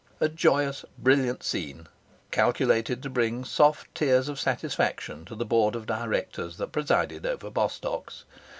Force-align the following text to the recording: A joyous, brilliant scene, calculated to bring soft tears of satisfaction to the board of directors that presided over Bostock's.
A 0.19 0.27
joyous, 0.27 0.83
brilliant 0.97 1.43
scene, 1.43 1.85
calculated 2.31 3.03
to 3.03 3.09
bring 3.11 3.45
soft 3.45 3.93
tears 3.93 4.29
of 4.29 4.39
satisfaction 4.39 5.25
to 5.25 5.35
the 5.35 5.45
board 5.45 5.75
of 5.75 5.85
directors 5.85 6.57
that 6.57 6.71
presided 6.71 7.23
over 7.23 7.51
Bostock's. 7.51 8.23